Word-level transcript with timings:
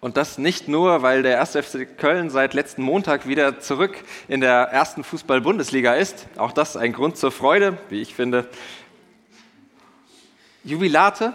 Und 0.00 0.16
das 0.16 0.38
nicht 0.38 0.66
nur, 0.66 1.02
weil 1.02 1.22
der 1.22 1.40
1. 1.40 1.50
FC 1.50 1.98
Köln 1.98 2.30
seit 2.30 2.54
letzten 2.54 2.82
Montag 2.82 3.28
wieder 3.28 3.60
zurück 3.60 3.96
in 4.28 4.40
der 4.40 4.70
ersten 4.70 5.04
Fußball-Bundesliga 5.04 5.94
ist. 5.94 6.26
Auch 6.38 6.52
das 6.52 6.76
ein 6.78 6.94
Grund 6.94 7.18
zur 7.18 7.30
Freude, 7.30 7.76
wie 7.90 8.00
ich 8.00 8.14
finde. 8.14 8.48
Jubilate, 10.64 11.34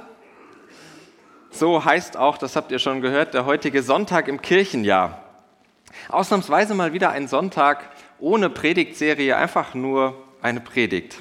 so 1.52 1.86
heißt 1.86 2.18
auch, 2.18 2.40
das 2.40 2.55
habt 2.55 2.72
ihr 2.72 2.80
schon 2.80 3.02
gehört, 3.02 3.36
der 3.36 3.46
heutige 3.46 3.84
Sonntag 3.84 4.28
im 4.28 4.41
Kirchenjahr. 4.41 5.24
Ausnahmsweise 6.10 6.74
mal 6.74 6.91
wieder 6.91 7.12
ein 7.12 7.27
Sonntag 7.27 7.91
ohne 8.20 8.50
Predigtserie, 8.50 9.38
einfach 9.38 9.76
nur 9.76 10.16
eine 10.41 10.60
Predigt. 10.60 11.18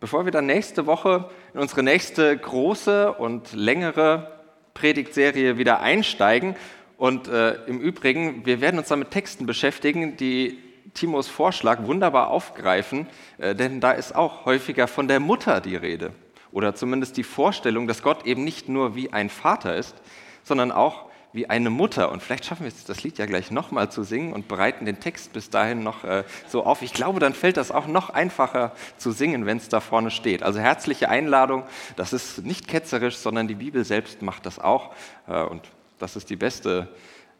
Bevor 0.00 0.24
wir 0.24 0.32
dann 0.32 0.46
nächste 0.46 0.86
Woche 0.86 1.30
in 1.54 1.60
unsere 1.60 1.84
nächste 1.84 2.36
große 2.36 3.12
und 3.12 3.52
längere 3.52 4.41
Predigtserie 4.74 5.58
wieder 5.58 5.80
einsteigen. 5.80 6.56
Und 6.96 7.28
äh, 7.28 7.54
im 7.66 7.80
Übrigen, 7.80 8.46
wir 8.46 8.60
werden 8.60 8.78
uns 8.78 8.88
dann 8.88 9.00
mit 9.00 9.10
Texten 9.10 9.46
beschäftigen, 9.46 10.16
die 10.16 10.58
Timos 10.94 11.28
Vorschlag 11.28 11.84
wunderbar 11.84 12.28
aufgreifen, 12.28 13.06
äh, 13.38 13.54
denn 13.54 13.80
da 13.80 13.92
ist 13.92 14.14
auch 14.14 14.44
häufiger 14.44 14.86
von 14.86 15.08
der 15.08 15.20
Mutter 15.20 15.60
die 15.60 15.76
Rede. 15.76 16.12
Oder 16.52 16.74
zumindest 16.74 17.16
die 17.16 17.24
Vorstellung, 17.24 17.86
dass 17.86 18.02
Gott 18.02 18.26
eben 18.26 18.44
nicht 18.44 18.68
nur 18.68 18.94
wie 18.94 19.12
ein 19.12 19.30
Vater 19.30 19.74
ist, 19.74 19.96
sondern 20.44 20.70
auch 20.70 21.06
wie 21.32 21.48
eine 21.48 21.70
Mutter. 21.70 22.12
Und 22.12 22.22
vielleicht 22.22 22.44
schaffen 22.44 22.62
wir 22.62 22.68
es, 22.68 22.84
das 22.84 23.02
Lied 23.02 23.18
ja 23.18 23.26
gleich 23.26 23.50
nochmal 23.50 23.90
zu 23.90 24.02
singen 24.02 24.32
und 24.32 24.48
bereiten 24.48 24.84
den 24.84 25.00
Text 25.00 25.32
bis 25.32 25.50
dahin 25.50 25.82
noch 25.82 26.04
äh, 26.04 26.24
so 26.48 26.64
auf. 26.64 26.82
Ich 26.82 26.92
glaube, 26.92 27.20
dann 27.20 27.34
fällt 27.34 27.56
das 27.56 27.70
auch 27.70 27.86
noch 27.86 28.10
einfacher 28.10 28.72
zu 28.98 29.12
singen, 29.12 29.46
wenn 29.46 29.56
es 29.56 29.68
da 29.68 29.80
vorne 29.80 30.10
steht. 30.10 30.42
Also 30.42 30.60
herzliche 30.60 31.08
Einladung. 31.08 31.64
Das 31.96 32.12
ist 32.12 32.44
nicht 32.44 32.68
ketzerisch, 32.68 33.16
sondern 33.16 33.48
die 33.48 33.54
Bibel 33.54 33.84
selbst 33.84 34.22
macht 34.22 34.46
das 34.46 34.58
auch. 34.58 34.94
Äh, 35.26 35.42
und 35.42 35.62
das 35.98 36.16
ist 36.16 36.30
die 36.30 36.36
beste 36.36 36.88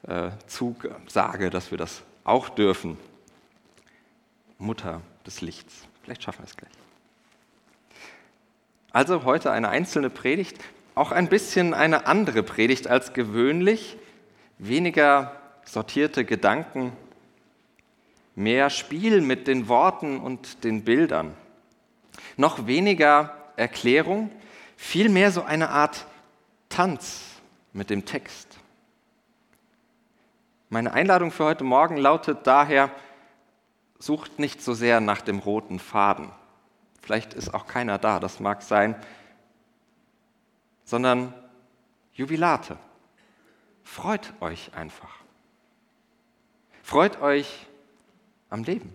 äh, 0.06 0.30
Zusage, 0.46 1.50
dass 1.50 1.70
wir 1.70 1.78
das 1.78 2.02
auch 2.24 2.48
dürfen. 2.48 2.96
Mutter 4.58 5.00
des 5.26 5.40
Lichts. 5.40 5.86
Vielleicht 6.02 6.22
schaffen 6.22 6.40
wir 6.40 6.46
es 6.46 6.56
gleich. 6.56 6.70
Also 8.92 9.24
heute 9.24 9.50
eine 9.50 9.70
einzelne 9.70 10.10
Predigt 10.10 10.58
auch 10.94 11.12
ein 11.12 11.28
bisschen 11.28 11.74
eine 11.74 12.06
andere 12.06 12.42
Predigt 12.42 12.86
als 12.86 13.12
gewöhnlich, 13.12 13.96
weniger 14.58 15.36
sortierte 15.64 16.24
Gedanken, 16.24 16.92
mehr 18.34 18.70
Spiel 18.70 19.20
mit 19.20 19.46
den 19.46 19.68
Worten 19.68 20.18
und 20.18 20.64
den 20.64 20.84
Bildern, 20.84 21.34
noch 22.36 22.66
weniger 22.66 23.36
Erklärung, 23.56 24.30
vielmehr 24.76 25.30
so 25.30 25.42
eine 25.42 25.70
Art 25.70 26.06
Tanz 26.68 27.22
mit 27.72 27.90
dem 27.90 28.04
Text. 28.04 28.58
Meine 30.68 30.92
Einladung 30.94 31.30
für 31.30 31.44
heute 31.44 31.64
Morgen 31.64 31.96
lautet 31.98 32.46
daher, 32.46 32.90
sucht 33.98 34.38
nicht 34.38 34.62
so 34.62 34.72
sehr 34.72 35.00
nach 35.00 35.20
dem 35.20 35.38
roten 35.38 35.78
Faden. 35.78 36.30
Vielleicht 37.02 37.34
ist 37.34 37.52
auch 37.52 37.66
keiner 37.66 37.98
da, 37.98 38.20
das 38.20 38.40
mag 38.40 38.62
sein, 38.62 38.96
sondern 40.84 41.34
Jubilate. 42.14 42.78
Freut 43.84 44.32
euch 44.40 44.74
einfach. 44.74 45.22
Freut 46.82 47.20
euch 47.20 47.66
am 48.50 48.64
Leben. 48.64 48.92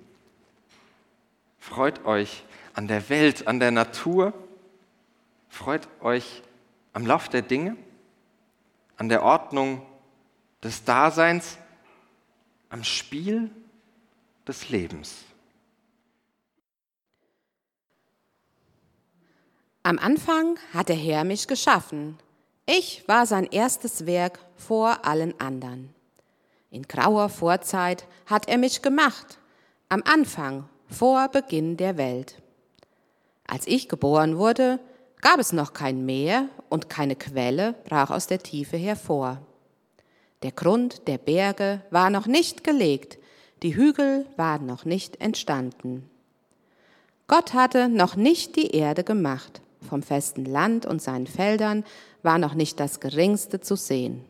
Freut 1.59 2.05
euch 2.05 2.43
an 2.73 2.87
der 2.87 3.09
Welt, 3.09 3.47
an 3.47 3.59
der 3.59 3.71
Natur. 3.71 4.33
Freut 5.49 5.87
euch 6.01 6.43
am 6.93 7.05
Lauf 7.05 7.29
der 7.29 7.41
Dinge, 7.41 7.75
an 8.97 9.09
der 9.09 9.23
Ordnung 9.23 9.85
des 10.63 10.83
Daseins, 10.83 11.57
am 12.69 12.83
Spiel 12.83 13.51
des 14.47 14.69
Lebens. 14.69 15.25
Am 19.87 19.99
Anfang 19.99 20.59
hat 20.73 20.89
der 20.89 20.97
Herr 20.97 21.23
mich 21.23 21.47
geschaffen. 21.47 22.17
Ich 22.65 23.07
war 23.07 23.25
sein 23.25 23.45
erstes 23.45 24.05
Werk 24.05 24.37
vor 24.57 25.05
allen 25.05 25.39
anderen. 25.39 25.95
In 26.71 26.83
grauer 26.83 27.29
Vorzeit 27.29 28.05
hat 28.25 28.49
er 28.49 28.57
mich 28.57 28.81
gemacht, 28.81 29.39
am 29.87 30.03
Anfang, 30.03 30.67
vor 30.89 31.29
Beginn 31.29 31.77
der 31.77 31.95
Welt. 31.95 32.35
Als 33.47 33.65
ich 33.65 33.87
geboren 33.87 34.37
wurde, 34.37 34.81
gab 35.21 35.39
es 35.39 35.53
noch 35.53 35.71
kein 35.71 36.05
Meer 36.05 36.49
und 36.67 36.89
keine 36.89 37.15
Quelle 37.15 37.73
brach 37.85 38.09
aus 38.09 38.27
der 38.27 38.39
Tiefe 38.39 38.75
hervor. 38.75 39.41
Der 40.43 40.51
Grund 40.51 41.07
der 41.07 41.17
Berge 41.17 41.81
war 41.91 42.09
noch 42.09 42.27
nicht 42.27 42.65
gelegt, 42.65 43.19
die 43.63 43.77
Hügel 43.77 44.25
waren 44.35 44.65
noch 44.65 44.83
nicht 44.83 45.21
entstanden. 45.21 46.09
Gott 47.27 47.53
hatte 47.53 47.87
noch 47.87 48.17
nicht 48.17 48.57
die 48.57 48.71
Erde 48.71 49.05
gemacht 49.05 49.61
vom 49.81 50.01
festen 50.01 50.45
Land 50.45 50.85
und 50.85 51.01
seinen 51.01 51.27
Feldern 51.27 51.83
war 52.23 52.37
noch 52.37 52.53
nicht 52.53 52.79
das 52.79 52.99
geringste 52.99 53.59
zu 53.59 53.75
sehen. 53.75 54.23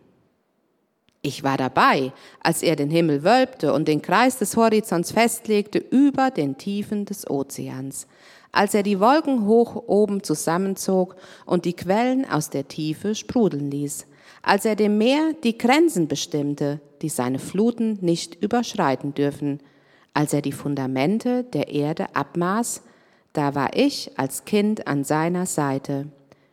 Ich 1.22 1.44
war 1.44 1.58
dabei, 1.58 2.14
als 2.42 2.64
er 2.64 2.76
den 2.76 2.90
Himmel 2.90 3.24
wölbte 3.24 3.74
und 3.74 3.88
den 3.88 4.02
Kreis 4.02 4.38
des 4.38 4.56
Horizonts 4.56 5.12
festlegte 5.12 5.80
über 5.80 6.32
den 6.32 6.58
Tiefen 6.58 7.06
des 7.06 7.30
Ozeans, 7.30 8.08
als 8.52 8.74
er 8.74 8.84
die 8.84 9.00
Wolken 9.00 9.46
hoch 9.46 9.84
oben 9.88 10.24
zusammenzog 10.24 11.16
und 11.46 11.66
die 11.66 11.74
Quellen 11.74 12.30
aus 12.30 12.50
der 12.50 12.68
Tiefe 12.68 13.16
sprudeln 13.16 13.70
ließ, 13.70 14.06
als 14.42 14.64
er 14.66 14.76
dem 14.76 14.98
Meer 14.98 15.34
die 15.44 15.58
Grenzen 15.58 16.08
bestimmte, 16.08 16.80
die 17.02 17.10
seine 17.10 17.40
Fluten 17.40 17.98
nicht 18.02 18.42
überschreiten 18.42 19.14
dürfen, 19.14 19.60
als 20.14 20.34
er 20.34 20.42
die 20.42 20.52
Fundamente 20.52 21.44
der 21.44 21.68
Erde 21.70 22.16
abmaß 22.16 22.84
da 23.38 23.54
war 23.54 23.76
ich 23.76 24.10
als 24.18 24.46
Kind 24.46 24.88
an 24.88 25.04
seiner 25.04 25.46
Seite. 25.46 26.08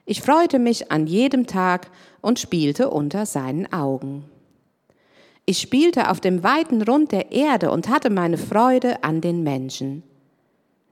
Ich 0.04 0.20
freute 0.20 0.58
mich 0.58 0.92
an 0.92 1.06
jedem 1.06 1.46
Tag 1.46 1.90
und 2.20 2.38
spielte 2.38 2.90
unter 2.90 3.24
seinen 3.24 3.72
Augen. 3.72 4.26
Ich 5.46 5.62
spielte 5.62 6.10
auf 6.10 6.20
dem 6.20 6.42
weiten 6.42 6.82
Rund 6.82 7.10
der 7.10 7.32
Erde 7.32 7.70
und 7.70 7.88
hatte 7.88 8.10
meine 8.10 8.36
Freude 8.36 9.02
an 9.02 9.22
den 9.22 9.42
Menschen. 9.42 10.02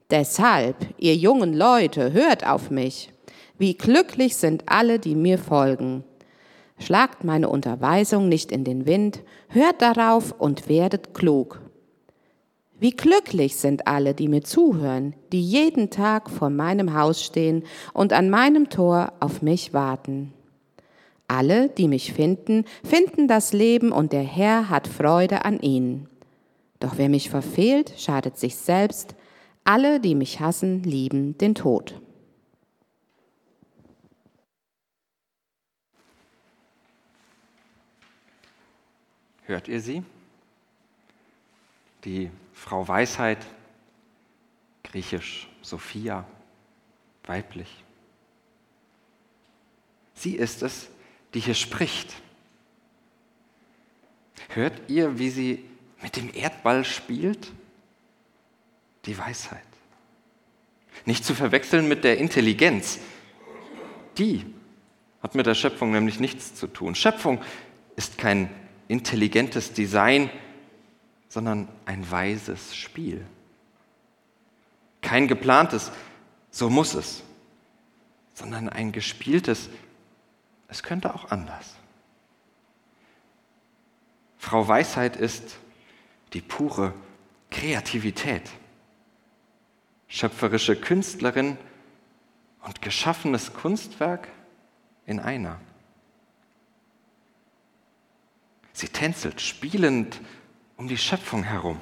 Deshalb, 0.09 0.75
ihr 0.97 1.15
jungen 1.15 1.53
Leute, 1.53 2.11
hört 2.11 2.43
auf 2.45 2.71
mich. 2.71 3.11
Wie 3.59 3.75
glücklich 3.75 4.35
sind 4.35 4.63
alle, 4.65 4.97
die 4.97 5.15
mir 5.15 5.37
folgen. 5.37 6.03
Schlagt 6.79 7.23
meine 7.23 7.49
Unterweisung 7.49 8.29
nicht 8.29 8.51
in 8.51 8.63
den 8.63 8.87
Wind, 8.87 9.19
hört 9.47 9.81
darauf 9.83 10.31
und 10.31 10.67
werdet 10.67 11.13
klug. 11.13 11.62
Wie 12.83 12.91
glücklich 12.91 13.55
sind 13.55 13.87
alle, 13.87 14.13
die 14.13 14.27
mir 14.27 14.43
zuhören, 14.43 15.15
die 15.31 15.41
jeden 15.41 15.89
Tag 15.89 16.29
vor 16.29 16.49
meinem 16.49 16.93
Haus 16.93 17.23
stehen 17.23 17.63
und 17.93 18.11
an 18.11 18.29
meinem 18.29 18.69
Tor 18.69 19.13
auf 19.21 19.41
mich 19.41 19.71
warten. 19.71 20.33
Alle, 21.29 21.69
die 21.69 21.87
mich 21.87 22.11
finden, 22.11 22.65
finden 22.83 23.29
das 23.29 23.53
Leben 23.53 23.93
und 23.93 24.11
der 24.11 24.23
Herr 24.23 24.67
hat 24.69 24.89
Freude 24.89 25.45
an 25.45 25.61
ihnen. 25.61 26.09
Doch 26.81 26.97
wer 26.97 27.07
mich 27.07 27.29
verfehlt, 27.29 27.93
schadet 27.95 28.37
sich 28.37 28.57
selbst. 28.57 29.15
Alle, 29.63 30.01
die 30.01 30.13
mich 30.13 30.41
hassen, 30.41 30.83
lieben 30.83 31.37
den 31.37 31.55
Tod. 31.55 32.01
Hört 39.45 39.69
ihr 39.69 39.79
sie? 39.79 40.03
Die 42.03 42.29
Frau 42.53 42.87
Weisheit, 42.87 43.45
griechisch 44.83 45.49
Sophia, 45.61 46.25
weiblich. 47.25 47.83
Sie 50.13 50.35
ist 50.35 50.61
es, 50.61 50.87
die 51.33 51.39
hier 51.39 51.55
spricht. 51.55 52.13
Hört 54.49 54.89
ihr, 54.89 55.17
wie 55.17 55.29
sie 55.29 55.65
mit 56.01 56.15
dem 56.15 56.29
Erdball 56.33 56.85
spielt? 56.85 57.51
Die 59.05 59.17
Weisheit. 59.17 59.61
Nicht 61.05 61.25
zu 61.25 61.33
verwechseln 61.33 61.87
mit 61.87 62.03
der 62.03 62.17
Intelligenz. 62.19 62.99
Die 64.17 64.45
hat 65.21 65.35
mit 65.35 65.45
der 65.45 65.55
Schöpfung 65.55 65.91
nämlich 65.91 66.19
nichts 66.19 66.53
zu 66.55 66.67
tun. 66.67 66.95
Schöpfung 66.95 67.41
ist 67.95 68.17
kein 68.17 68.49
intelligentes 68.87 69.73
Design, 69.73 70.29
sondern 71.33 71.67
ein 71.85 72.11
weises 72.11 72.75
Spiel. 72.75 73.25
Kein 75.01 75.27
geplantes, 75.27 75.91
so 76.51 76.69
muss 76.69 76.93
es, 76.93 77.23
sondern 78.35 78.69
ein 78.69 78.91
gespieltes, 78.91 79.67
es 80.67 80.83
könnte 80.83 81.15
auch 81.15 81.31
anders. 81.31 81.73
Frau 84.37 84.67
Weisheit 84.67 85.15
ist 85.15 85.57
die 86.33 86.41
pure 86.41 86.93
Kreativität, 87.49 88.47
schöpferische 90.07 90.75
Künstlerin 90.75 91.57
und 92.61 92.79
geschaffenes 92.83 93.53
Kunstwerk 93.55 94.27
in 95.07 95.19
einer. 95.19 95.59
Sie 98.71 98.89
tänzelt 98.89 99.41
spielend 99.41 100.21
um 100.83 100.89
die 100.89 100.97
Schöpfung 100.97 101.43
herum. 101.43 101.79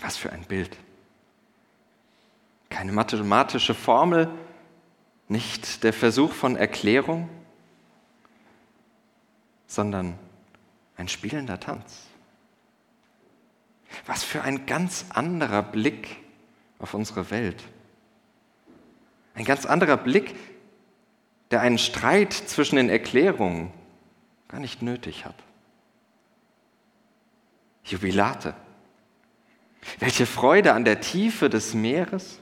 Was 0.00 0.16
für 0.16 0.32
ein 0.32 0.42
Bild. 0.42 0.76
Keine 2.70 2.90
mathematische 2.90 3.72
Formel, 3.72 4.28
nicht 5.28 5.84
der 5.84 5.92
Versuch 5.92 6.32
von 6.32 6.56
Erklärung, 6.56 7.28
sondern 9.68 10.18
ein 10.96 11.06
spielender 11.06 11.60
Tanz. 11.60 12.06
Was 14.06 14.24
für 14.24 14.42
ein 14.42 14.66
ganz 14.66 15.04
anderer 15.10 15.62
Blick 15.62 16.16
auf 16.80 16.94
unsere 16.94 17.30
Welt. 17.30 17.62
Ein 19.36 19.44
ganz 19.44 19.66
anderer 19.66 19.96
Blick, 19.96 20.34
der 21.52 21.60
einen 21.60 21.78
Streit 21.78 22.32
zwischen 22.32 22.74
den 22.74 22.88
Erklärungen 22.88 23.72
gar 24.48 24.58
nicht 24.58 24.82
nötig 24.82 25.24
hat. 25.24 25.45
Jubilate. 27.86 28.54
Welche 30.00 30.26
Freude 30.26 30.74
an 30.74 30.84
der 30.84 31.00
Tiefe 31.00 31.48
des 31.48 31.72
Meeres, 31.72 32.40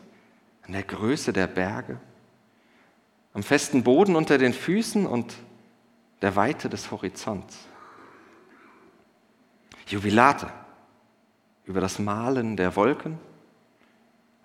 an 0.63 0.73
der 0.73 0.83
Größe 0.83 1.33
der 1.33 1.47
Berge, 1.47 2.01
am 3.35 3.43
festen 3.43 3.83
Boden 3.83 4.17
unter 4.17 4.39
den 4.39 4.55
Füßen 4.55 5.07
und 5.07 5.35
der 6.23 6.37
Weite 6.37 6.69
des 6.71 6.91
Horizonts. 6.91 7.59
Jubilate 9.87 10.51
über 11.67 11.81
das 11.81 11.99
Malen 11.99 12.57
der 12.57 12.75
Wolken 12.77 13.19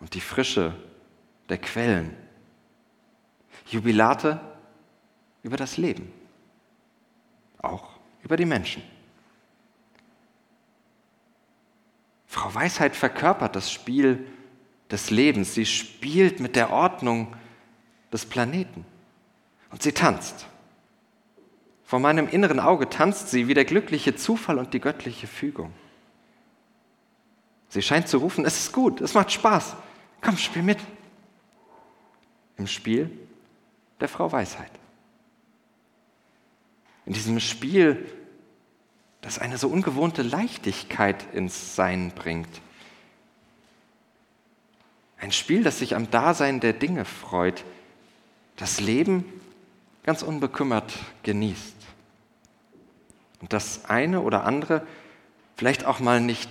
und 0.01 0.13
die 0.13 0.22
Frische 0.22 0.75
der 1.48 1.60
Quellen. 1.60 2.16
Jubilate 3.68 4.42
über 5.44 5.56
das 5.56 5.78
Leben, 5.78 6.12
auch 7.60 7.92
über 8.24 8.36
die 8.36 8.46
Menschen. 8.46 8.84
Frau 12.30 12.54
Weisheit 12.54 12.96
verkörpert 12.96 13.56
das 13.56 13.72
Spiel 13.72 14.24
des 14.92 15.10
Lebens. 15.10 15.56
Sie 15.56 15.66
spielt 15.66 16.40
mit 16.40 16.56
der 16.56 16.70
Ordnung 16.70 17.36
des 18.14 18.28
Planeten 18.28 18.86
und 19.72 19.81
sie 19.81 19.94
tanzt. 19.94 20.46
Vor 21.84 22.00
meinem 22.00 22.28
inneren 22.28 22.60
Auge 22.60 22.88
tanzt 22.88 23.31
sie 23.31 23.48
wie 23.48 23.56
der 23.56 23.66
glückliche 23.66 24.16
Zufall 24.16 24.60
und 24.60 24.76
die 24.76 24.80
göttliche 24.80 25.26
Fügung. 25.26 25.74
Sie 27.70 27.81
scheint 27.81 28.08
zu 28.08 28.18
rufen, 28.18 28.46
es 28.46 28.60
ist 28.60 28.74
gut, 28.74 29.02
es 29.02 29.16
macht 29.16 29.32
Spaß, 29.32 29.75
komm, 30.22 30.38
spiel 30.38 30.62
mit. 30.62 30.78
Im 32.58 32.68
Spiel 32.68 33.10
der 34.00 34.08
Frau 34.08 34.32
Weisheit. 34.32 34.72
In 37.08 37.14
diesem 37.14 37.40
Spiel, 37.40 38.06
das 39.21 39.39
eine 39.39 39.57
so 39.57 39.68
ungewohnte 39.68 40.21
Leichtigkeit 40.21 41.25
ins 41.33 41.75
Sein 41.75 42.12
bringt. 42.12 42.50
Ein 45.19 45.31
Spiel, 45.31 45.63
das 45.63 45.80
sich 45.80 45.95
am 45.95 46.10
Dasein 46.10 46.60
der 46.60 46.74
Dinge 46.74 47.04
freut, 47.04 47.66
das 48.56 48.80
Leben 48.80 49.25
ganz 50.04 50.24
unbekümmert 50.24 50.94
genießt 51.24 51.75
und 53.42 53.54
das 53.54 53.86
eine 53.86 54.21
oder 54.21 54.45
andere 54.45 54.86
vielleicht 55.56 55.86
auch 55.86 56.00
mal 56.00 56.22
nicht 56.22 56.50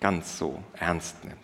ganz 0.00 0.38
so 0.38 0.62
ernst 0.74 1.24
nimmt. 1.24 1.38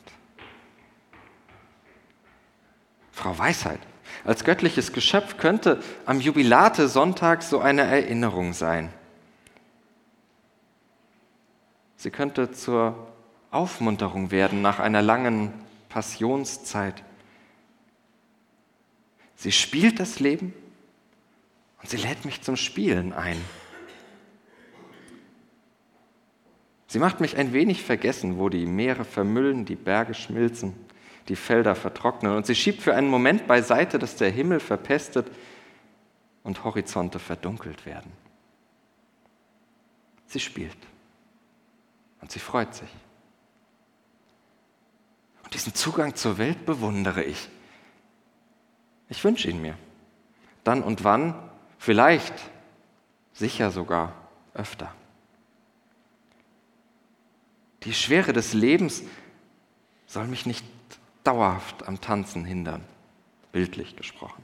Frau 3.12 3.36
Weisheit 3.36 3.80
als 4.24 4.44
göttliches 4.44 4.92
Geschöpf 4.92 5.36
könnte 5.38 5.82
am 6.06 6.20
Jubilate 6.20 6.88
Sonntag 6.88 7.42
so 7.42 7.60
eine 7.60 7.82
Erinnerung 7.82 8.52
sein. 8.52 8.92
Sie 12.04 12.10
könnte 12.10 12.50
zur 12.50 13.08
Aufmunterung 13.50 14.30
werden 14.30 14.60
nach 14.60 14.78
einer 14.78 15.00
langen 15.00 15.54
Passionszeit. 15.88 17.02
Sie 19.36 19.52
spielt 19.52 19.98
das 19.98 20.20
Leben 20.20 20.52
und 21.80 21.88
sie 21.88 21.96
lädt 21.96 22.26
mich 22.26 22.42
zum 22.42 22.56
Spielen 22.56 23.14
ein. 23.14 23.42
Sie 26.88 26.98
macht 26.98 27.20
mich 27.20 27.38
ein 27.38 27.54
wenig 27.54 27.82
vergessen, 27.82 28.36
wo 28.38 28.50
die 28.50 28.66
Meere 28.66 29.06
vermüllen, 29.06 29.64
die 29.64 29.74
Berge 29.74 30.12
schmilzen, 30.12 30.74
die 31.28 31.36
Felder 31.36 31.74
vertrocknen. 31.74 32.36
Und 32.36 32.44
sie 32.44 32.54
schiebt 32.54 32.82
für 32.82 32.94
einen 32.94 33.08
Moment 33.08 33.46
beiseite, 33.46 33.98
dass 33.98 34.16
der 34.16 34.30
Himmel 34.30 34.60
verpestet 34.60 35.30
und 36.42 36.64
Horizonte 36.64 37.18
verdunkelt 37.18 37.86
werden. 37.86 38.12
Sie 40.26 40.40
spielt 40.40 40.76
und 42.24 42.30
sie 42.30 42.38
freut 42.38 42.74
sich. 42.74 42.88
Und 45.42 45.52
diesen 45.52 45.74
Zugang 45.74 46.14
zur 46.14 46.38
Welt 46.38 46.64
bewundere 46.64 47.22
ich. 47.22 47.50
Ich 49.10 49.22
wünsche 49.22 49.50
ihn 49.50 49.60
mir. 49.60 49.76
Dann 50.64 50.82
und 50.82 51.04
wann, 51.04 51.34
vielleicht, 51.76 52.32
sicher 53.34 53.70
sogar 53.70 54.14
öfter. 54.54 54.90
Die 57.82 57.92
Schwere 57.92 58.32
des 58.32 58.54
Lebens 58.54 59.02
soll 60.06 60.26
mich 60.26 60.46
nicht 60.46 60.64
dauerhaft 61.24 61.86
am 61.86 62.00
Tanzen 62.00 62.46
hindern, 62.46 62.82
bildlich 63.52 63.96
gesprochen. 63.96 64.42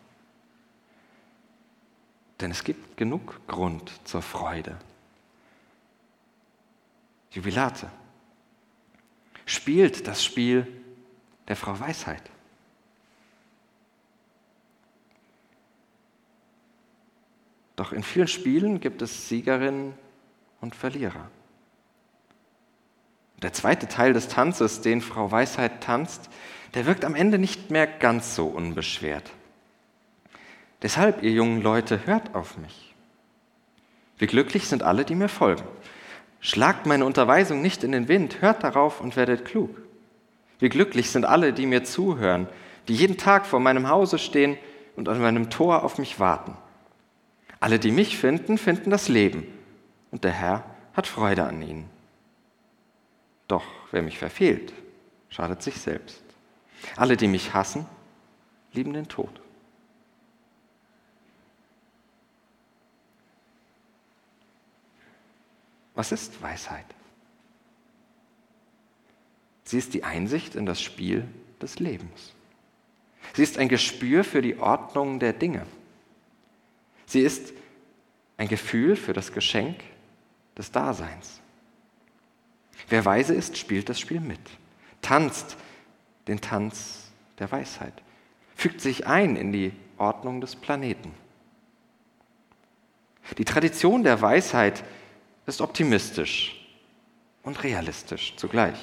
Denn 2.41 2.51
es 2.51 2.63
gibt 2.63 2.99
genug 2.99 3.41
Grund 3.47 3.91
zur 4.05 4.21
Freude. 4.21 4.77
Jubilate 7.31 7.89
spielt 9.47 10.07
das 10.07 10.25
Spiel 10.25 10.67
der 11.49 11.57
Frau 11.57 11.79
Weisheit. 11.79 12.23
Doch 17.77 17.93
in 17.93 18.03
vielen 18.03 18.29
Spielen 18.29 18.81
gibt 18.81 19.01
es 19.01 19.29
Siegerinnen 19.29 19.95
und 20.61 20.75
Verlierer. 20.75 21.31
Der 23.43 23.53
zweite 23.53 23.89
Teil 23.89 24.13
des 24.13 24.29
Tanzes, 24.29 24.83
den 24.83 25.01
Frau 25.01 25.31
Weisheit 25.31 25.83
tanzt, 25.83 26.29
der 26.75 26.87
wirkt 26.87 27.05
am 27.05 27.15
Ende 27.15 27.39
nicht 27.39 27.71
mehr 27.71 27.87
ganz 27.87 28.35
so 28.35 28.47
unbeschwert. 28.47 29.31
Deshalb, 30.83 31.23
ihr 31.23 31.33
jungen 31.33 31.63
Leute, 31.63 32.07
hört 32.07 32.35
auf 32.35 32.59
mich. 32.59 32.95
Wie 34.19 34.27
glücklich 34.27 34.69
sind 34.69 34.83
alle, 34.83 35.05
die 35.05 35.15
mir 35.15 35.29
folgen. 35.29 35.65
Schlagt 36.41 36.87
meine 36.87 37.05
Unterweisung 37.05 37.61
nicht 37.61 37.85
in 37.85 37.93
den 37.93 38.09
Wind, 38.09 38.41
hört 38.41 38.65
darauf 38.65 39.01
und 39.01 39.17
werdet 39.17 39.45
klug. 39.45 39.83
Wie 40.59 40.69
glücklich 40.69 41.11
sind 41.11 41.25
alle, 41.25 41.53
die 41.53 41.67
mir 41.67 41.85
zuhören, 41.85 42.49
die 42.89 42.95
jeden 42.95 43.19
Tag 43.19 43.47
vor 43.47 43.61
meinem 43.61 43.89
Hause 43.89 44.19
stehen 44.19 44.57
und 44.97 45.09
an 45.09 45.21
meinem 45.21 45.51
Tor 45.51 45.85
auf 45.85 45.99
mich 45.99 46.19
warten. 46.19 46.57
Alle, 47.61 47.79
die 47.79 47.91
mich 47.91 48.17
finden, 48.17 48.57
finden 48.57 48.91
das 48.91 49.09
Leben, 49.09 49.47
und 50.11 50.25
der 50.25 50.33
Herr 50.33 50.65
hat 50.95 51.07
Freude 51.07 51.45
an 51.45 51.61
ihnen. 51.61 51.89
Doch 53.49 53.65
wer 53.91 54.03
mich 54.03 54.19
verfehlt, 54.19 54.73
schadet 55.29 55.63
sich 55.63 55.77
selbst. 55.77 56.23
Alle, 56.97 57.17
die 57.17 57.29
mich 57.29 57.53
hassen, 57.53 57.87
lieben 58.73 58.93
den 58.93 59.09
Tod. 59.09 59.40
Was 65.95 66.13
ist 66.13 66.41
Weisheit? 66.43 66.87
Sie 69.65 69.79
ist 69.79 69.95
die 69.95 70.05
Einsicht 70.05 70.57
in 70.57 70.67
das 70.67 70.81
Spiel 70.83 71.29
des 71.61 71.79
Lebens. 71.79 72.33
Sie 73.35 73.43
ist 73.43 73.59
ein 73.59 73.69
Gespür 73.69 74.25
für 74.25 74.43
die 74.43 74.59
Ordnung 74.59 75.21
der 75.21 75.33
Dinge. 75.33 75.67
Sie 77.07 77.21
ist 77.21 77.53
ein 78.37 78.49
Gefühl 78.49 78.97
für 78.97 79.13
das 79.13 79.33
Geschenk 79.33 79.81
des 80.57 80.73
Daseins. 80.73 81.41
Wer 82.89 83.05
weise 83.05 83.35
ist, 83.35 83.59
spielt 83.59 83.89
das 83.89 84.01
Spiel 84.01 84.21
mit, 84.21 84.41
tanzt 85.03 85.57
den 86.27 86.41
Tanz 86.41 87.11
der 87.39 87.53
Weisheit, 87.53 87.93
fügt 88.57 88.81
sich 88.81 89.07
ein 89.07 89.37
in 89.37 89.53
die 89.53 89.73
Ordnung 89.99 90.41
des 90.41 90.57
Planeten. 90.57 91.15
Die 93.39 93.45
Tradition 93.45 94.03
der 94.03 94.21
Weisheit 94.21 94.83
ist 95.47 95.61
optimistisch 95.61 96.57
und 97.43 97.63
realistisch 97.63 98.35
zugleich. 98.37 98.79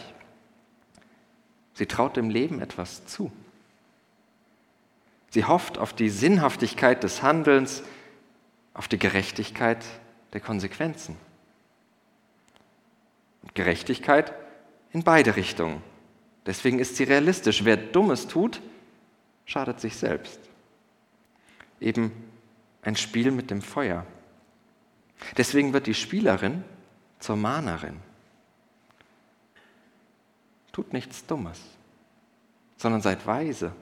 Sie 1.74 1.86
traut 1.86 2.18
dem 2.18 2.30
Leben 2.30 2.60
etwas 2.60 3.06
zu. 3.06 3.32
Sie 5.30 5.46
hofft 5.46 5.78
auf 5.78 5.94
die 5.94 6.10
Sinnhaftigkeit 6.10 7.04
des 7.04 7.22
Handelns, 7.22 7.84
auf 8.74 8.88
die 8.88 8.98
Gerechtigkeit 8.98 9.86
der 10.34 10.42
Konsequenzen. 10.42 11.18
Und 13.44 13.54
Gerechtigkeit 13.54 14.34
in 14.92 15.04
beide 15.04 15.36
Richtungen. 15.36 15.82
Deswegen 16.46 16.80
ist 16.80 16.96
sie 16.96 17.04
realistisch. 17.04 17.66
Wer 17.66 17.78
Dummes 17.78 18.28
tut, 18.28 18.62
schadet 19.46 19.80
sich 19.80 19.96
selbst. 19.96 20.40
Eben 21.80 22.12
ein 22.82 22.96
Spiel 22.96 23.32
mit 23.32 23.52
dem 23.52 23.62
Feuer. 23.62 24.06
Deswegen 25.38 25.74
wird 25.74 25.88
die 25.88 25.94
Spielerin 25.94 26.64
zur 27.20 27.36
Mahnerin. 27.36 27.98
Tut 30.72 30.94
nichts 30.94 31.26
Dummes, 31.26 31.60
sondern 32.78 33.02
seid 33.02 33.26
weise. 33.26 33.74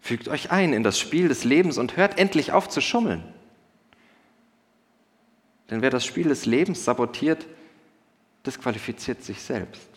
Fügt 0.00 0.28
euch 0.28 0.50
ein 0.50 0.72
in 0.72 0.82
das 0.82 0.98
Spiel 0.98 1.28
des 1.28 1.44
Lebens 1.44 1.78
und 1.78 1.96
hört 1.96 2.18
endlich 2.18 2.52
auf 2.52 2.68
zu 2.68 2.80
schummeln. 2.80 3.22
Denn 5.70 5.82
wer 5.82 5.90
das 5.90 6.04
Spiel 6.04 6.28
des 6.28 6.46
Lebens 6.46 6.84
sabotiert, 6.84 7.46
disqualifiziert 8.44 9.22
sich 9.24 9.42
selbst. 9.42 9.88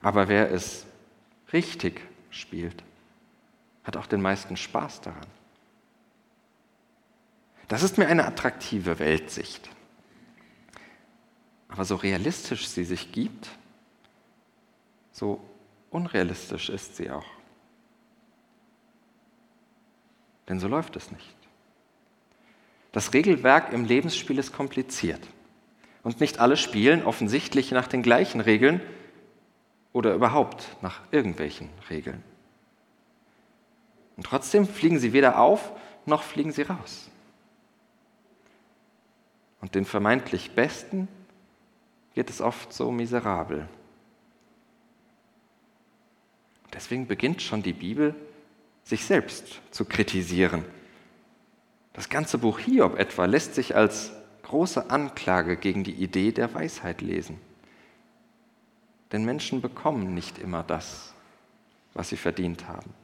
Aber 0.00 0.28
wer 0.28 0.52
es 0.52 0.86
richtig 1.52 2.00
spielt, 2.30 2.84
hat 3.82 3.96
auch 3.96 4.06
den 4.06 4.22
meisten 4.22 4.56
Spaß 4.56 5.00
daran. 5.00 5.26
Das 7.68 7.82
ist 7.82 7.98
mir 7.98 8.06
eine 8.06 8.26
attraktive 8.26 8.98
Weltsicht. 8.98 9.68
Aber 11.68 11.84
so 11.84 11.96
realistisch 11.96 12.68
sie 12.68 12.84
sich 12.84 13.12
gibt, 13.12 13.48
so 15.12 15.40
unrealistisch 15.90 16.68
ist 16.68 16.96
sie 16.96 17.10
auch. 17.10 17.26
Denn 20.48 20.60
so 20.60 20.68
läuft 20.68 20.96
es 20.96 21.10
nicht. 21.10 21.36
Das 22.92 23.12
Regelwerk 23.12 23.72
im 23.72 23.84
Lebensspiel 23.84 24.38
ist 24.38 24.52
kompliziert. 24.52 25.20
Und 26.02 26.20
nicht 26.20 26.38
alle 26.38 26.56
spielen 26.56 27.04
offensichtlich 27.04 27.72
nach 27.72 27.88
den 27.88 28.02
gleichen 28.02 28.40
Regeln 28.40 28.80
oder 29.92 30.14
überhaupt 30.14 30.76
nach 30.82 31.00
irgendwelchen 31.10 31.68
Regeln. 31.90 32.22
Und 34.16 34.24
trotzdem 34.24 34.68
fliegen 34.68 35.00
sie 35.00 35.12
weder 35.12 35.40
auf, 35.40 35.72
noch 36.06 36.22
fliegen 36.22 36.52
sie 36.52 36.62
raus. 36.62 37.10
Und 39.66 39.74
den 39.74 39.84
vermeintlich 39.84 40.52
Besten 40.52 41.08
geht 42.14 42.30
es 42.30 42.40
oft 42.40 42.72
so 42.72 42.92
miserabel. 42.92 43.68
Deswegen 46.72 47.08
beginnt 47.08 47.42
schon 47.42 47.64
die 47.64 47.72
Bibel, 47.72 48.14
sich 48.84 49.04
selbst 49.04 49.60
zu 49.72 49.84
kritisieren. 49.84 50.64
Das 51.94 52.08
ganze 52.08 52.38
Buch 52.38 52.60
Hiob 52.60 52.96
etwa 52.96 53.24
lässt 53.24 53.56
sich 53.56 53.74
als 53.74 54.12
große 54.44 54.88
Anklage 54.88 55.56
gegen 55.56 55.82
die 55.82 55.94
Idee 55.94 56.30
der 56.30 56.54
Weisheit 56.54 57.00
lesen. 57.00 57.40
Denn 59.10 59.24
Menschen 59.24 59.62
bekommen 59.62 60.14
nicht 60.14 60.38
immer 60.38 60.62
das, 60.62 61.12
was 61.92 62.08
sie 62.08 62.16
verdient 62.16 62.68
haben. 62.68 62.94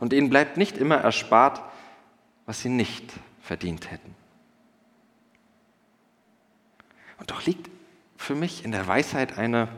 Und 0.00 0.12
ihnen 0.12 0.30
bleibt 0.30 0.56
nicht 0.56 0.78
immer 0.78 0.96
erspart, 0.96 1.62
was 2.44 2.60
sie 2.60 2.70
nicht 2.70 3.12
verdient 3.40 3.92
hätten. 3.92 4.16
Und 7.22 7.30
doch 7.30 7.46
liegt 7.46 7.70
für 8.16 8.34
mich 8.34 8.64
in 8.64 8.72
der 8.72 8.88
Weisheit 8.88 9.38
eine 9.38 9.68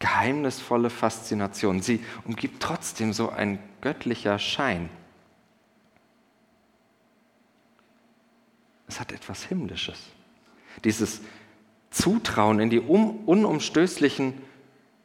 geheimnisvolle 0.00 0.90
Faszination. 0.90 1.80
Sie 1.80 2.04
umgibt 2.26 2.62
trotzdem 2.62 3.14
so 3.14 3.30
ein 3.30 3.58
göttlicher 3.80 4.38
Schein. 4.38 4.90
Es 8.86 9.00
hat 9.00 9.12
etwas 9.12 9.44
Himmlisches. 9.44 9.98
Dieses 10.84 11.22
Zutrauen 11.88 12.60
in 12.60 12.68
die 12.68 12.80
unumstößlichen 12.80 14.34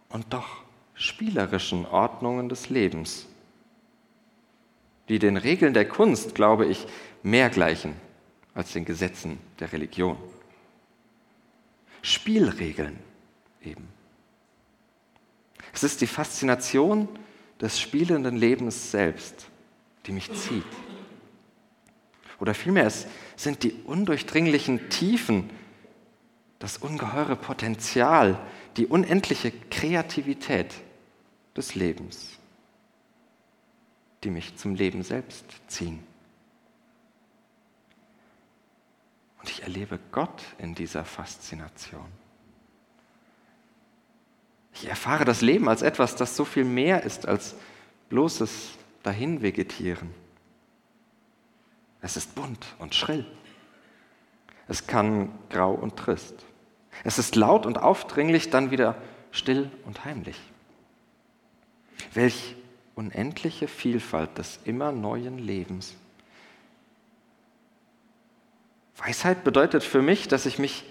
und 0.10 0.34
doch 0.34 0.64
spielerischen 0.96 1.86
Ordnungen 1.86 2.50
des 2.50 2.70
Lebens, 2.70 3.26
die 5.08 5.20
den 5.20 5.38
Regeln 5.38 5.74
der 5.74 5.88
Kunst, 5.88 6.36
glaube 6.36 6.66
ich, 6.66 6.88
mehr 7.24 7.50
gleichen 7.50 7.94
als 8.54 8.74
den 8.74 8.84
Gesetzen 8.84 9.40
der 9.62 9.72
Religion. 9.72 10.18
Spielregeln 12.06 13.00
eben. 13.64 13.88
Es 15.74 15.84
ist 15.84 16.02
die 16.02 16.08
Faszination 16.08 17.10
des 17.60 17.82
spielenden 17.82 18.38
Lebens 18.38 18.92
selbst, 18.92 19.48
die 20.06 20.12
mich 20.12 20.32
zieht. 20.34 20.64
Oder 22.40 22.54
vielmehr, 22.54 22.86
es 22.86 23.08
sind 23.36 23.64
die 23.64 23.74
undurchdringlichen 23.86 24.90
Tiefen, 24.90 25.50
das 26.60 26.78
ungeheure 26.78 27.36
Potenzial, 27.36 28.40
die 28.78 28.86
unendliche 28.86 29.52
Kreativität 29.72 30.76
des 31.58 31.74
Lebens, 31.74 32.38
die 34.24 34.30
mich 34.30 34.58
zum 34.58 34.76
Leben 34.76 35.02
selbst 35.02 35.46
ziehen. 35.68 36.04
Und 39.46 39.52
ich 39.52 39.62
erlebe 39.62 40.00
Gott 40.12 40.42
in 40.58 40.74
dieser 40.74 41.06
Faszination. 41.06 42.08
Ich 44.74 44.90
erfahre 44.90 45.24
das 45.24 45.42
Leben 45.42 45.70
als 45.70 45.84
etwas, 45.84 46.16
das 46.16 46.36
so 46.36 46.46
viel 46.46 46.64
mehr 46.64 47.04
ist 47.04 47.28
als 47.28 47.54
bloßes 48.10 48.72
Dahinvegetieren. 49.04 50.10
Es 52.02 52.18
ist 52.18 52.34
bunt 52.34 52.66
und 52.80 52.96
schrill. 52.96 53.24
Es 54.68 54.88
kann 54.88 55.30
grau 55.52 55.76
und 55.76 55.96
trist. 55.96 56.44
Es 57.04 57.20
ist 57.20 57.36
laut 57.36 57.68
und 57.68 57.78
aufdringlich, 57.78 58.50
dann 58.50 58.72
wieder 58.72 59.00
still 59.30 59.70
und 59.86 60.06
heimlich. 60.06 60.42
Welch 62.16 62.56
unendliche 62.96 63.68
Vielfalt 63.68 64.40
des 64.40 64.60
immer 64.66 64.92
neuen 64.92 65.38
Lebens. 65.38 65.96
Weisheit 68.98 69.44
bedeutet 69.44 69.84
für 69.84 70.02
mich, 70.02 70.28
dass 70.28 70.46
ich 70.46 70.60
mich 70.60 70.86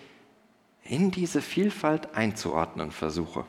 in 0.85 1.11
diese 1.11 1.41
Vielfalt 1.41 2.15
einzuordnen 2.15 2.91
versuche. 2.91 3.45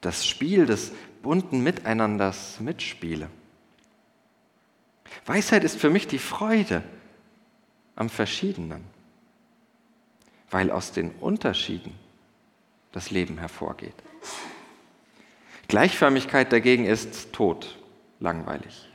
Das 0.00 0.26
Spiel 0.26 0.66
des 0.66 0.92
bunten 1.22 1.62
Miteinanders 1.62 2.60
mitspiele. 2.60 3.28
Weisheit 5.26 5.64
ist 5.64 5.78
für 5.78 5.90
mich 5.90 6.06
die 6.06 6.18
Freude 6.18 6.82
am 7.96 8.08
Verschiedenen, 8.08 8.84
weil 10.50 10.70
aus 10.70 10.92
den 10.92 11.10
Unterschieden 11.12 11.94
das 12.92 13.10
Leben 13.10 13.38
hervorgeht. 13.38 13.94
Gleichförmigkeit 15.66 16.52
dagegen 16.52 16.86
ist 16.86 17.32
tot, 17.32 17.78
langweilig. 18.20 18.87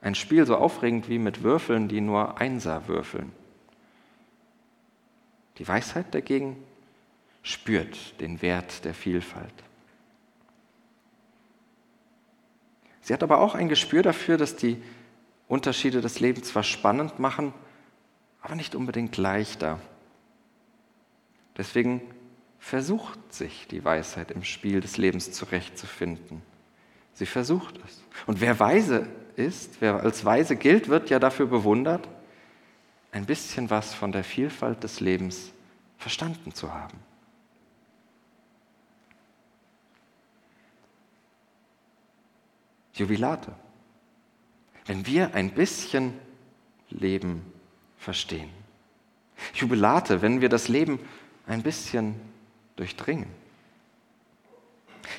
Ein 0.00 0.14
Spiel 0.14 0.46
so 0.46 0.56
aufregend 0.56 1.08
wie 1.08 1.18
mit 1.18 1.42
Würfeln, 1.42 1.88
die 1.88 2.00
nur 2.00 2.40
Einser 2.40 2.86
würfeln. 2.86 3.32
Die 5.58 5.66
Weisheit 5.66 6.14
dagegen 6.14 6.56
spürt 7.42 8.20
den 8.20 8.40
Wert 8.42 8.84
der 8.84 8.94
Vielfalt. 8.94 9.52
Sie 13.00 13.12
hat 13.12 13.22
aber 13.22 13.40
auch 13.40 13.54
ein 13.54 13.68
Gespür 13.68 14.02
dafür, 14.02 14.36
dass 14.36 14.54
die 14.54 14.80
Unterschiede 15.48 16.00
des 16.00 16.20
Lebens 16.20 16.48
zwar 16.48 16.62
spannend 16.62 17.18
machen, 17.18 17.54
aber 18.42 18.54
nicht 18.54 18.74
unbedingt 18.74 19.16
leichter. 19.16 19.80
Deswegen 21.56 22.02
versucht 22.58 23.32
sich 23.32 23.66
die 23.66 23.84
Weisheit 23.84 24.30
im 24.30 24.44
Spiel 24.44 24.80
des 24.80 24.98
Lebens 24.98 25.32
zurechtzufinden. 25.32 26.42
Sie 27.14 27.26
versucht 27.26 27.80
es. 27.84 28.02
Und 28.26 28.40
wer 28.40 28.60
weise 28.60 29.08
ist, 29.38 29.80
wer 29.80 30.02
als 30.02 30.24
weise 30.24 30.56
gilt, 30.56 30.88
wird 30.88 31.10
ja 31.10 31.18
dafür 31.18 31.46
bewundert, 31.46 32.08
ein 33.12 33.24
bisschen 33.24 33.70
was 33.70 33.94
von 33.94 34.12
der 34.12 34.24
Vielfalt 34.24 34.82
des 34.82 35.00
Lebens 35.00 35.52
verstanden 35.96 36.52
zu 36.52 36.72
haben. 36.72 36.98
Jubilate. 42.92 43.52
Wenn 44.86 45.06
wir 45.06 45.34
ein 45.34 45.50
bisschen 45.50 46.14
Leben 46.90 47.44
verstehen. 47.96 48.50
Jubilate, 49.54 50.20
wenn 50.20 50.40
wir 50.40 50.48
das 50.48 50.68
Leben 50.68 50.98
ein 51.46 51.62
bisschen 51.62 52.16
durchdringen. 52.76 53.28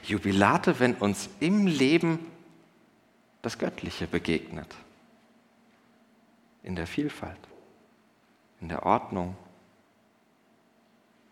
Jubilate, 0.03 0.79
wenn 0.79 0.95
uns 0.95 1.29
im 1.39 1.67
Leben 1.67 2.19
das 3.41 3.57
Göttliche 3.57 4.07
begegnet, 4.07 4.75
in 6.63 6.75
der 6.75 6.87
Vielfalt. 6.87 7.39
in 8.61 8.69
der 8.69 8.85
Ordnung, 8.85 9.35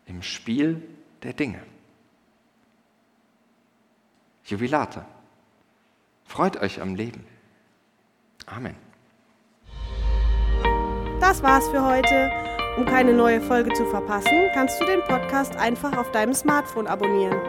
im 0.05 0.21
Spiel 0.21 0.81
der 1.23 1.33
Dinge. 1.33 1.61
Jubilate, 4.45 5.05
freut 6.23 6.55
euch 6.61 6.81
am 6.81 6.95
Leben. 6.95 7.25
Amen. 8.45 8.75
Das 11.19 11.43
war's 11.43 11.67
für 11.67 11.85
heute. 11.85 12.31
Um 12.77 12.85
keine 12.85 13.11
neue 13.11 13.41
Folge 13.41 13.73
zu 13.73 13.85
verpassen, 13.87 14.49
kannst 14.53 14.79
du 14.79 14.85
den 14.85 15.01
Podcast 15.01 15.55
einfach 15.57 15.97
auf 15.97 16.11
deinem 16.11 16.33
Smartphone 16.33 16.87
abonnieren. 16.87 17.41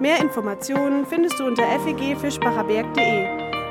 Mehr 0.00 0.20
Informationen 0.20 1.06
findest 1.06 1.38
du 1.38 1.46
unter 1.46 1.62
fegfischbacherberg.de. 1.80 3.41